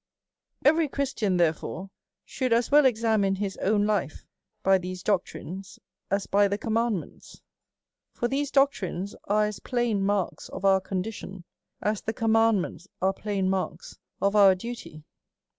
Every 0.65 0.87
Christian, 0.87 1.37
therefore, 1.37 1.91
should 2.25 2.53
as 2.53 2.71
well 2.71 2.87
examine 2.87 3.35
his 3.35 3.55
own 3.57 3.85
life 3.85 4.25
by 4.63 4.79
these 4.79 5.03
doctrines 5.03 5.77
as 6.09 6.25
by 6.25 6.47
the 6.47 6.57
command 6.57 6.99
ments. 6.99 7.39
For 8.11 8.27
these 8.27 8.49
doctrines 8.49 9.13
are 9.25 9.45
as 9.45 9.59
plain 9.59 10.01
marks 10.03 10.49
of 10.49 10.65
our 10.65 10.81
condition, 10.81 11.43
as 11.83 12.01
the 12.01 12.13
commandments 12.13 12.87
are 12.99 13.13
plain 13.13 13.47
marks 13.47 13.99
of 14.19 14.35
our 14.35 14.55
duty. 14.55 15.03